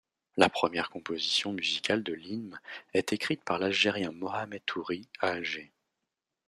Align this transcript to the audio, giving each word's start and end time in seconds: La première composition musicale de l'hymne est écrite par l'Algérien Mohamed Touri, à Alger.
La 0.35 0.49
première 0.49 0.89
composition 0.89 1.53
musicale 1.53 2.01
de 2.01 2.11
l'hymne 2.13 2.59
est 2.95 3.13
écrite 3.13 3.43
par 3.43 3.59
l'Algérien 3.59 4.11
Mohamed 4.11 4.63
Touri, 4.65 5.07
à 5.19 5.27
Alger. 5.27 5.71